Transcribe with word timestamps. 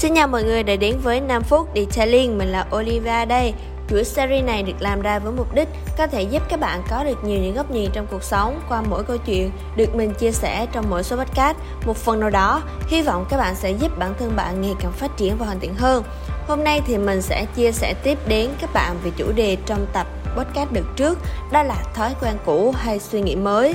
xin 0.00 0.14
chào 0.14 0.28
mọi 0.28 0.44
người 0.44 0.62
đã 0.62 0.76
đến 0.76 0.98
với 1.02 1.20
5 1.20 1.42
phút 1.42 1.68
Detailing, 1.74 2.38
mình 2.38 2.48
là 2.48 2.66
Olivia 2.76 3.24
đây. 3.24 3.54
Chuỗi 3.90 4.04
series 4.04 4.44
này 4.44 4.62
được 4.62 4.72
làm 4.80 5.00
ra 5.00 5.18
với 5.18 5.32
mục 5.32 5.54
đích 5.54 5.68
có 5.98 6.06
thể 6.06 6.22
giúp 6.22 6.42
các 6.48 6.60
bạn 6.60 6.82
có 6.90 7.04
được 7.04 7.24
nhiều 7.24 7.40
những 7.40 7.54
góc 7.54 7.70
nhìn 7.70 7.90
trong 7.92 8.06
cuộc 8.10 8.22
sống 8.22 8.60
qua 8.68 8.82
mỗi 8.82 9.04
câu 9.04 9.16
chuyện 9.26 9.50
được 9.76 9.94
mình 9.94 10.14
chia 10.14 10.32
sẻ 10.32 10.66
trong 10.72 10.90
mỗi 10.90 11.02
số 11.02 11.16
podcast. 11.16 11.56
Một 11.86 11.96
phần 11.96 12.20
nào 12.20 12.30
đó, 12.30 12.62
hy 12.88 13.02
vọng 13.02 13.26
các 13.30 13.36
bạn 13.36 13.54
sẽ 13.54 13.70
giúp 13.70 13.98
bản 13.98 14.14
thân 14.18 14.36
bạn 14.36 14.60
ngày 14.60 14.74
càng 14.80 14.92
phát 14.92 15.16
triển 15.16 15.36
và 15.38 15.46
hoàn 15.46 15.60
thiện 15.60 15.74
hơn. 15.74 16.04
Hôm 16.48 16.64
nay 16.64 16.80
thì 16.86 16.98
mình 16.98 17.22
sẽ 17.22 17.46
chia 17.56 17.72
sẻ 17.72 17.94
tiếp 18.02 18.18
đến 18.28 18.50
các 18.60 18.70
bạn 18.74 18.96
về 19.04 19.10
chủ 19.16 19.32
đề 19.32 19.56
trong 19.66 19.86
tập 19.92 20.06
podcast 20.36 20.72
được 20.72 20.86
trước, 20.96 21.18
đó 21.52 21.62
là 21.62 21.84
thói 21.94 22.14
quen 22.20 22.34
cũ 22.44 22.74
hay 22.76 22.98
suy 22.98 23.20
nghĩ 23.20 23.36
mới. 23.36 23.74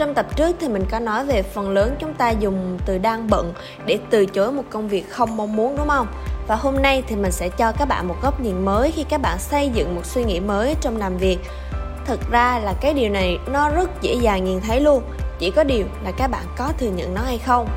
Trong 0.00 0.14
tập 0.14 0.36
trước 0.36 0.56
thì 0.60 0.68
mình 0.68 0.84
có 0.90 0.98
nói 0.98 1.24
về 1.24 1.42
phần 1.42 1.70
lớn 1.70 1.96
chúng 1.98 2.14
ta 2.14 2.30
dùng 2.30 2.78
từ 2.86 2.98
đang 2.98 3.30
bận 3.30 3.52
để 3.86 3.98
từ 4.10 4.26
chối 4.26 4.52
một 4.52 4.62
công 4.70 4.88
việc 4.88 5.10
không 5.10 5.36
mong 5.36 5.56
muốn 5.56 5.76
đúng 5.76 5.88
không? 5.88 6.06
Và 6.46 6.56
hôm 6.56 6.82
nay 6.82 7.02
thì 7.06 7.16
mình 7.16 7.32
sẽ 7.32 7.48
cho 7.48 7.72
các 7.72 7.84
bạn 7.84 8.08
một 8.08 8.14
góc 8.22 8.40
nhìn 8.40 8.64
mới 8.64 8.90
khi 8.90 9.04
các 9.04 9.20
bạn 9.20 9.38
xây 9.38 9.68
dựng 9.68 9.94
một 9.94 10.06
suy 10.06 10.24
nghĩ 10.24 10.40
mới 10.40 10.76
trong 10.80 10.96
làm 10.96 11.16
việc. 11.16 11.38
Thực 12.06 12.20
ra 12.30 12.60
là 12.64 12.74
cái 12.80 12.94
điều 12.94 13.10
này 13.10 13.38
nó 13.52 13.70
rất 13.70 14.02
dễ 14.02 14.14
dàng 14.14 14.44
nhìn 14.44 14.60
thấy 14.60 14.80
luôn, 14.80 15.02
chỉ 15.38 15.50
có 15.50 15.64
điều 15.64 15.86
là 16.04 16.12
các 16.12 16.30
bạn 16.30 16.44
có 16.56 16.72
thừa 16.78 16.90
nhận 16.90 17.14
nó 17.14 17.20
hay 17.20 17.38
không. 17.38 17.68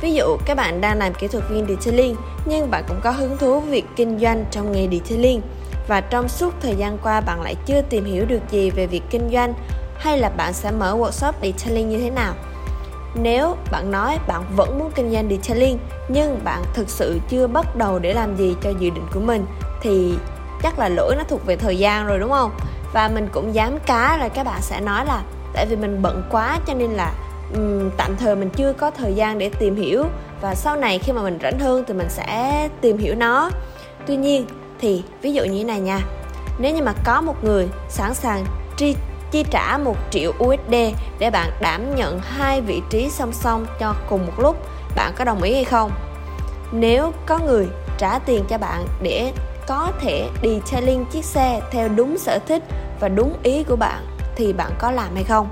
Ví 0.00 0.14
dụ 0.14 0.36
các 0.46 0.56
bạn 0.56 0.80
đang 0.80 0.98
làm 0.98 1.14
kỹ 1.14 1.28
thuật 1.28 1.44
viên 1.50 1.66
detailing 1.68 2.16
nhưng 2.44 2.70
bạn 2.70 2.84
cũng 2.88 3.00
có 3.02 3.10
hứng 3.10 3.36
thú 3.38 3.60
việc 3.60 3.84
kinh 3.96 4.18
doanh 4.18 4.44
trong 4.50 4.72
nghề 4.72 4.88
detailing 4.92 5.40
và 5.88 6.00
trong 6.00 6.28
suốt 6.28 6.54
thời 6.60 6.74
gian 6.74 6.98
qua 7.02 7.20
bạn 7.20 7.42
lại 7.42 7.54
chưa 7.66 7.80
tìm 7.80 8.04
hiểu 8.04 8.24
được 8.24 8.40
gì 8.50 8.70
về 8.70 8.86
việc 8.86 9.02
kinh 9.10 9.30
doanh 9.32 9.54
hay 10.04 10.18
là 10.18 10.28
bạn 10.28 10.52
sẽ 10.52 10.70
mở 10.70 10.96
workshop 10.96 11.32
detailing 11.42 11.88
như 11.88 11.98
thế 11.98 12.10
nào? 12.10 12.34
Nếu 13.14 13.56
bạn 13.70 13.90
nói 13.90 14.18
bạn 14.26 14.42
vẫn 14.56 14.78
muốn 14.78 14.90
kinh 14.94 15.12
doanh 15.12 15.28
detailing 15.30 15.78
nhưng 16.08 16.44
bạn 16.44 16.62
thực 16.74 16.90
sự 16.90 17.20
chưa 17.28 17.46
bắt 17.46 17.76
đầu 17.76 17.98
để 17.98 18.14
làm 18.14 18.36
gì 18.36 18.56
cho 18.62 18.70
dự 18.70 18.90
định 18.90 19.06
của 19.14 19.20
mình 19.20 19.46
thì 19.82 20.14
chắc 20.62 20.78
là 20.78 20.88
lỗi 20.88 21.14
nó 21.16 21.24
thuộc 21.28 21.46
về 21.46 21.56
thời 21.56 21.78
gian 21.78 22.06
rồi 22.06 22.18
đúng 22.18 22.30
không? 22.30 22.50
Và 22.92 23.08
mình 23.08 23.28
cũng 23.32 23.54
dám 23.54 23.78
cá 23.86 24.16
là 24.16 24.28
các 24.28 24.44
bạn 24.44 24.62
sẽ 24.62 24.80
nói 24.80 25.06
là 25.06 25.22
tại 25.52 25.66
vì 25.66 25.76
mình 25.76 26.02
bận 26.02 26.22
quá 26.30 26.58
cho 26.66 26.74
nên 26.74 26.90
là 26.90 27.12
um, 27.54 27.90
tạm 27.96 28.16
thời 28.16 28.36
mình 28.36 28.50
chưa 28.50 28.72
có 28.72 28.90
thời 28.90 29.14
gian 29.14 29.38
để 29.38 29.50
tìm 29.58 29.76
hiểu 29.76 30.04
và 30.40 30.54
sau 30.54 30.76
này 30.76 30.98
khi 30.98 31.12
mà 31.12 31.22
mình 31.22 31.38
rảnh 31.42 31.58
hơn 31.58 31.84
thì 31.86 31.94
mình 31.94 32.08
sẽ 32.08 32.68
tìm 32.80 32.98
hiểu 32.98 33.14
nó. 33.14 33.50
Tuy 34.06 34.16
nhiên 34.16 34.46
thì 34.80 35.02
ví 35.22 35.32
dụ 35.32 35.44
như 35.44 35.58
thế 35.58 35.64
này 35.64 35.80
nha 35.80 36.00
nếu 36.58 36.74
như 36.74 36.82
mà 36.82 36.92
có 37.04 37.20
một 37.20 37.44
người 37.44 37.68
sẵn 37.88 38.14
sàng 38.14 38.44
tri 38.76 38.94
chi 39.34 39.44
trả 39.50 39.78
1 39.78 39.96
triệu 40.10 40.32
USD 40.44 40.74
để 41.18 41.30
bạn 41.30 41.50
đảm 41.60 41.94
nhận 41.94 42.20
hai 42.20 42.60
vị 42.60 42.82
trí 42.90 43.10
song 43.10 43.32
song 43.32 43.66
cho 43.80 43.94
cùng 44.08 44.26
một 44.26 44.32
lúc, 44.38 44.56
bạn 44.96 45.12
có 45.16 45.24
đồng 45.24 45.42
ý 45.42 45.54
hay 45.54 45.64
không? 45.64 45.90
Nếu 46.72 47.12
có 47.26 47.38
người 47.38 47.68
trả 47.98 48.18
tiền 48.18 48.44
cho 48.48 48.58
bạn 48.58 48.86
để 49.02 49.32
có 49.66 49.92
thể 50.00 50.28
detailing 50.42 51.04
chiếc 51.04 51.24
xe 51.24 51.60
theo 51.70 51.88
đúng 51.88 52.18
sở 52.18 52.38
thích 52.46 52.62
và 53.00 53.08
đúng 53.08 53.36
ý 53.42 53.64
của 53.64 53.76
bạn 53.76 54.06
thì 54.36 54.52
bạn 54.52 54.70
có 54.78 54.90
làm 54.90 55.14
hay 55.14 55.24
không? 55.24 55.50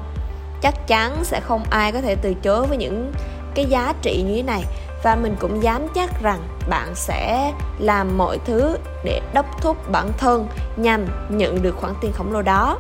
Chắc 0.61 0.87
chắn 0.87 1.25
sẽ 1.25 1.41
không 1.41 1.63
ai 1.71 1.93
có 1.93 2.01
thể 2.01 2.15
từ 2.15 2.35
chối 2.35 2.67
với 2.67 2.77
những 2.77 3.13
cái 3.55 3.65
giá 3.65 3.95
trị 4.03 4.23
như 4.27 4.37
thế 4.37 4.43
này 4.43 4.65
và 5.03 5.15
mình 5.15 5.37
cũng 5.41 5.63
dám 5.63 5.87
chắc 5.95 6.23
rằng 6.23 6.41
bạn 6.69 6.95
sẽ 6.95 7.53
làm 7.79 8.19
mọi 8.19 8.39
thứ 8.45 8.77
để 9.05 9.21
đốc 9.35 9.47
thúc 9.63 9.91
bản 9.93 10.11
thân 10.19 10.47
nhằm 10.77 11.07
nhận 11.29 11.63
được 11.63 11.77
khoản 11.81 11.95
tiền 12.01 12.13
khổng 12.13 12.33
lồ 12.33 12.43
đó 12.43 12.79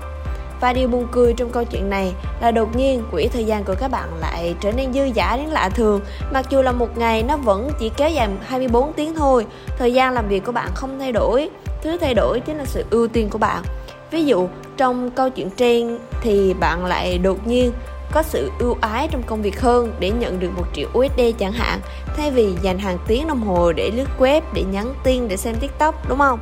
và 0.63 0.73
điều 0.73 0.89
buồn 0.89 1.07
cười 1.13 1.33
trong 1.33 1.51
câu 1.51 1.65
chuyện 1.65 1.91
này 1.91 2.13
là 2.41 2.51
đột 2.51 2.77
nhiên 2.77 3.03
quỹ 3.11 3.29
thời 3.29 3.45
gian 3.45 3.64
của 3.64 3.75
các 3.79 3.89
bạn 3.89 4.09
lại 4.20 4.55
trở 4.61 4.73
nên 4.73 4.92
dư 4.92 5.01
dả 5.17 5.36
đến 5.36 5.47
lạ 5.47 5.69
thường. 5.69 6.01
Mặc 6.33 6.47
dù 6.51 6.63
là 6.63 6.73
một 6.73 6.98
ngày 6.98 7.23
nó 7.23 7.36
vẫn 7.36 7.70
chỉ 7.79 7.91
kéo 7.97 8.11
dài 8.11 8.29
24 8.47 8.92
tiếng 8.92 9.14
thôi 9.14 9.47
Thời 9.79 9.92
gian 9.92 10.13
làm 10.13 10.29
việc 10.29 10.45
của 10.45 10.53
bạn 10.53 10.69
không 10.75 10.98
thay 10.98 11.13
đổi. 11.13 11.51
Thứ 11.83 11.97
thay 11.97 12.14
đổi 12.14 12.41
chính 12.41 12.59
là 12.59 12.64
sự 12.64 12.85
ưu 12.91 13.09
tiên 13.09 13.29
của 13.31 13.39
bạn. 13.39 13.63
Ví 14.11 14.25
dụ 14.25 14.48
trong 14.77 15.11
câu 15.11 15.31
chuyện 15.31 15.51
trên 15.51 15.98
thì 16.20 16.55
bạn 16.55 16.86
lại 16.86 17.19
đột 17.19 17.47
nhiên 17.47 17.73
có 18.13 18.23
sự 18.23 18.51
ưu 18.59 18.77
ái 18.81 19.09
trong 19.11 19.23
công 19.23 19.42
việc 19.42 19.61
hơn 19.61 19.92
để 20.01 20.11
nhận 20.11 20.41
được 20.41 20.51
một 20.57 20.67
triệu 20.75 20.89
USD 20.98 21.20
chẳng 21.39 21.53
hạn 21.53 21.81
thay 22.17 22.31
vì 22.31 22.55
dành 22.63 22.79
hàng 22.79 22.98
tiếng 23.07 23.29
đồng 23.29 23.41
hồ 23.41 23.73
để 23.73 23.91
lướt 23.91 24.09
web, 24.19 24.41
để 24.55 24.63
nhắn 24.63 24.95
tin, 25.05 25.29
để 25.29 25.36
xem 25.36 25.55
TikTok 25.61 26.09
đúng 26.09 26.19
không? 26.19 26.39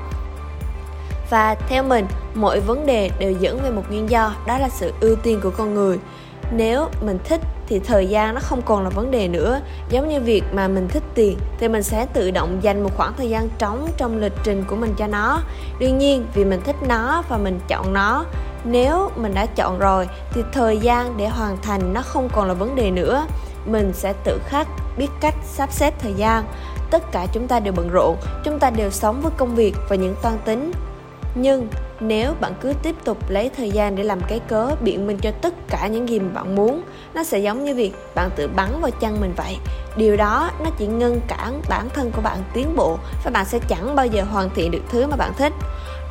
Và 1.30 1.54
theo 1.54 1.82
mình 1.82 2.06
mỗi 2.34 2.60
vấn 2.60 2.86
đề 2.86 3.10
đều 3.18 3.32
dẫn 3.32 3.60
về 3.62 3.70
một 3.70 3.82
nguyên 3.88 4.10
do, 4.10 4.34
đó 4.46 4.58
là 4.58 4.68
sự 4.68 4.92
ưu 5.00 5.16
tiên 5.16 5.40
của 5.42 5.50
con 5.50 5.74
người. 5.74 5.98
Nếu 6.52 6.88
mình 7.00 7.18
thích 7.24 7.40
thì 7.68 7.78
thời 7.78 8.06
gian 8.06 8.34
nó 8.34 8.40
không 8.40 8.62
còn 8.62 8.84
là 8.84 8.90
vấn 8.90 9.10
đề 9.10 9.28
nữa. 9.28 9.60
Giống 9.90 10.08
như 10.08 10.20
việc 10.20 10.44
mà 10.52 10.68
mình 10.68 10.88
thích 10.88 11.02
tiền 11.14 11.38
thì 11.58 11.68
mình 11.68 11.82
sẽ 11.82 12.06
tự 12.06 12.30
động 12.30 12.62
dành 12.62 12.82
một 12.82 12.90
khoảng 12.96 13.12
thời 13.16 13.30
gian 13.30 13.48
trống 13.58 13.88
trong 13.96 14.20
lịch 14.20 14.32
trình 14.44 14.64
của 14.66 14.76
mình 14.76 14.94
cho 14.96 15.06
nó. 15.06 15.40
Đương 15.78 15.98
nhiên, 15.98 16.26
vì 16.34 16.44
mình 16.44 16.60
thích 16.64 16.76
nó 16.88 17.22
và 17.28 17.36
mình 17.36 17.60
chọn 17.68 17.92
nó, 17.92 18.24
nếu 18.64 19.10
mình 19.16 19.34
đã 19.34 19.46
chọn 19.46 19.78
rồi 19.78 20.08
thì 20.32 20.42
thời 20.52 20.78
gian 20.78 21.16
để 21.16 21.28
hoàn 21.28 21.56
thành 21.62 21.92
nó 21.92 22.02
không 22.02 22.28
còn 22.32 22.48
là 22.48 22.54
vấn 22.54 22.76
đề 22.76 22.90
nữa. 22.90 23.26
Mình 23.66 23.92
sẽ 23.92 24.12
tự 24.24 24.40
khắc 24.46 24.68
biết 24.98 25.08
cách 25.20 25.34
sắp 25.44 25.72
xếp 25.72 25.94
thời 25.98 26.12
gian. 26.12 26.44
Tất 26.90 27.12
cả 27.12 27.26
chúng 27.32 27.48
ta 27.48 27.60
đều 27.60 27.72
bận 27.76 27.88
rộn, 27.90 28.16
chúng 28.44 28.58
ta 28.58 28.70
đều 28.70 28.90
sống 28.90 29.20
với 29.20 29.32
công 29.36 29.54
việc 29.54 29.76
và 29.88 29.96
những 29.96 30.14
toan 30.22 30.38
tính 30.44 30.72
nhưng 31.34 31.68
nếu 32.00 32.34
bạn 32.40 32.52
cứ 32.60 32.72
tiếp 32.82 32.96
tục 33.04 33.30
lấy 33.30 33.50
thời 33.56 33.70
gian 33.70 33.96
để 33.96 34.02
làm 34.02 34.20
cái 34.28 34.40
cớ 34.48 34.70
biện 34.80 35.06
minh 35.06 35.18
cho 35.18 35.30
tất 35.42 35.54
cả 35.68 35.86
những 35.86 36.08
gì 36.08 36.20
mà 36.20 36.28
bạn 36.34 36.54
muốn, 36.54 36.82
nó 37.14 37.24
sẽ 37.24 37.38
giống 37.38 37.64
như 37.64 37.74
việc 37.74 37.92
bạn 38.14 38.30
tự 38.36 38.48
bắn 38.48 38.80
vào 38.80 38.90
chân 38.90 39.20
mình 39.20 39.32
vậy. 39.36 39.56
Điều 39.96 40.16
đó 40.16 40.50
nó 40.64 40.70
chỉ 40.78 40.86
ngăn 40.86 41.20
cản 41.28 41.60
bản 41.68 41.88
thân 41.94 42.10
của 42.10 42.22
bạn 42.22 42.36
tiến 42.52 42.76
bộ 42.76 42.98
và 43.24 43.30
bạn 43.30 43.44
sẽ 43.44 43.58
chẳng 43.68 43.96
bao 43.96 44.06
giờ 44.06 44.22
hoàn 44.22 44.50
thiện 44.54 44.70
được 44.70 44.82
thứ 44.90 45.06
mà 45.06 45.16
bạn 45.16 45.32
thích. 45.38 45.52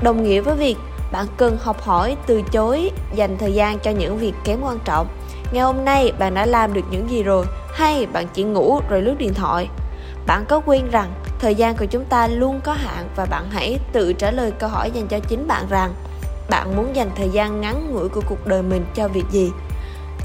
Đồng 0.04 0.24
nghĩa 0.24 0.42
với 0.42 0.56
việc 0.56 0.78
bạn 1.12 1.26
cần 1.38 1.58
học 1.62 1.82
hỏi 1.82 2.18
từ 2.28 2.42
chối 2.52 2.92
dành 3.16 3.38
thời 3.38 3.54
gian 3.54 3.80
cho 3.80 3.92
những 3.92 4.18
việc 4.18 4.34
kém 4.44 4.60
quan 4.62 4.80
trọng. 4.86 5.08
Ngày 5.52 5.64
hôm 5.64 5.86
nay 5.86 6.14
bạn 6.20 6.34
đã 6.34 6.46
làm 6.46 6.74
được 6.74 6.86
những 6.92 7.10
gì 7.10 7.24
rồi, 7.24 7.46
hay 7.74 8.06
bạn 8.06 8.28
chỉ 8.34 8.44
ngủ 8.44 8.80
rồi 8.90 9.02
lướt 9.02 9.16
điện 9.18 9.34
thoại. 9.34 9.70
Bạn 10.28 10.46
có 10.48 10.62
quên 10.66 10.90
rằng 10.92 11.10
thời 11.40 11.56
gian 11.56 11.78
của 11.78 11.86
chúng 11.86 12.06
ta 12.06 12.28
luôn 12.28 12.62
có 12.64 12.74
hạn 12.74 13.10
và 13.16 13.26
bạn 13.26 13.50
hãy 13.52 13.80
tự 13.94 14.14
trả 14.14 14.32
lời 14.32 14.52
câu 14.60 14.70
hỏi 14.70 14.92
dành 14.92 15.08
cho 15.08 15.20
chính 15.20 15.48
bạn 15.48 15.66
rằng, 15.70 15.94
bạn 16.50 16.76
muốn 16.76 16.96
dành 16.96 17.10
thời 17.16 17.30
gian 17.30 17.62
ngắn 17.62 17.92
ngủi 17.92 18.10
của 18.10 18.22
cuộc 18.30 18.48
đời 18.48 18.62
mình 18.62 18.86
cho 18.96 19.08
việc 19.08 19.26
gì? 19.32 19.52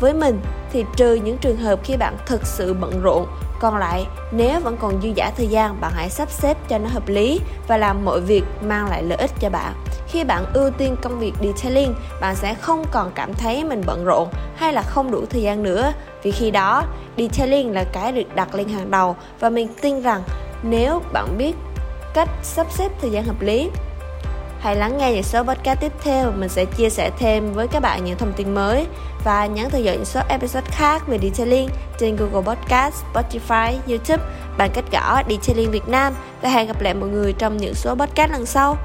Với 0.01 0.15
mình 0.15 0.41
thì 0.73 0.85
trừ 0.97 1.15
những 1.15 1.39
trường 1.39 1.57
hợp 1.57 1.81
khi 1.85 1.97
bạn 1.97 2.17
thực 2.27 2.47
sự 2.47 2.75
bận 2.75 3.03
rộn, 3.03 3.27
còn 3.61 3.77
lại, 3.77 4.07
nếu 4.33 4.61
vẫn 4.61 4.77
còn 4.77 5.03
dư 5.03 5.09
giả 5.15 5.31
thời 5.37 5.47
gian, 5.47 5.81
bạn 5.81 5.93
hãy 5.95 6.11
sắp 6.11 6.31
xếp 6.31 6.69
cho 6.69 6.79
nó 6.79 6.89
hợp 6.89 7.09
lý 7.09 7.41
và 7.69 7.77
làm 7.77 8.05
mọi 8.05 8.21
việc 8.21 8.45
mang 8.63 8.91
lại 8.91 9.03
lợi 9.03 9.19
ích 9.19 9.31
cho 9.41 9.51
bạn. 9.51 9.73
Khi 10.09 10.25
bạn 10.25 10.45
ưu 10.55 10.71
tiên 10.71 10.97
công 11.03 11.19
việc 11.19 11.33
detailing, 11.43 11.95
bạn 12.21 12.37
sẽ 12.37 12.55
không 12.55 12.85
còn 12.91 13.11
cảm 13.15 13.35
thấy 13.35 13.65
mình 13.65 13.83
bận 13.87 14.05
rộn 14.05 14.29
hay 14.57 14.73
là 14.73 14.83
không 14.83 15.11
đủ 15.11 15.25
thời 15.31 15.43
gian 15.43 15.63
nữa. 15.63 15.93
Vì 16.23 16.31
khi 16.31 16.51
đó, 16.51 16.85
detailing 17.19 17.73
là 17.73 17.85
cái 17.85 18.13
được 18.13 18.35
đặt 18.35 18.55
lên 18.55 18.69
hàng 18.69 18.91
đầu 18.91 19.17
và 19.41 19.51
mình 19.51 19.69
tin 19.83 20.03
rằng 20.03 20.23
nếu 20.65 21.03
bạn 21.13 21.39
biết 21.39 21.55
cách 22.15 22.29
sắp 22.43 22.67
xếp 22.71 22.93
thời 23.01 23.11
gian 23.11 23.25
hợp 23.25 23.41
lý 23.41 23.71
hãy 24.61 24.77
lắng 24.77 24.99
nghe 24.99 25.13
những 25.13 25.23
số 25.23 25.43
podcast 25.43 25.81
tiếp 25.81 25.93
theo 26.03 26.33
mình 26.33 26.49
sẽ 26.49 26.65
chia 26.65 26.91
sẻ 26.91 27.11
thêm 27.19 27.53
với 27.53 27.69
các 27.69 27.81
bạn 27.81 28.05
những 28.05 28.19
thông 28.19 28.33
tin 28.33 28.55
mới 28.55 28.87
và 29.25 29.47
nhấn 29.47 29.71
theo 29.71 29.81
dõi 29.81 29.97
những 29.97 30.05
số 30.05 30.21
episode 30.29 30.67
khác 30.71 31.03
về 31.07 31.19
detailing 31.23 31.69
trên 31.99 32.17
Google 32.17 32.55
Podcast, 32.55 33.05
Spotify, 33.13 33.77
YouTube 33.89 34.25
bằng 34.59 34.71
cách 34.75 34.85
gõ 34.93 35.23
Detailing 35.29 35.71
Việt 35.71 35.89
Nam 35.89 36.15
và 36.43 36.49
hẹn 36.49 36.67
gặp 36.67 36.81
lại 36.81 36.95
mọi 36.95 37.09
người 37.09 37.33
trong 37.33 37.57
những 37.57 37.75
số 37.75 37.95
podcast 37.95 38.33
lần 38.33 38.47
sau. 38.47 38.77